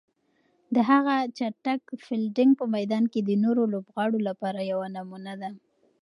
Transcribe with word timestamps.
د 0.75 0.75
هغه 0.89 1.15
چټک 1.37 1.81
فیلډینګ 2.05 2.51
په 2.59 2.65
میدان 2.75 3.03
کې 3.11 3.19
د 3.23 3.31
نورو 3.43 3.63
لوبغاړو 3.73 4.19
لپاره 4.27 4.59
یوه 4.71 4.87
نمونه 4.95 5.33
ده. 5.41 5.49